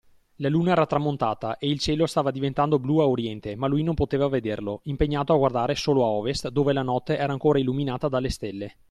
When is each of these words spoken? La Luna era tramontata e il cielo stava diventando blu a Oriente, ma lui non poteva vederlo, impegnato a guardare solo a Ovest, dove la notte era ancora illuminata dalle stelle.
La 0.37 0.49
Luna 0.49 0.71
era 0.71 0.87
tramontata 0.87 1.59
e 1.59 1.69
il 1.69 1.77
cielo 1.77 2.07
stava 2.07 2.31
diventando 2.31 2.79
blu 2.79 2.97
a 3.01 3.07
Oriente, 3.07 3.55
ma 3.55 3.67
lui 3.67 3.83
non 3.83 3.93
poteva 3.93 4.27
vederlo, 4.27 4.79
impegnato 4.85 5.31
a 5.31 5.37
guardare 5.37 5.75
solo 5.75 6.01
a 6.03 6.07
Ovest, 6.07 6.49
dove 6.49 6.73
la 6.73 6.81
notte 6.81 7.17
era 7.19 7.31
ancora 7.33 7.59
illuminata 7.59 8.07
dalle 8.09 8.29
stelle. 8.29 8.77